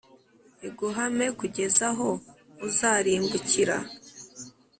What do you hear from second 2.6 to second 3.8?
uzarimbukira.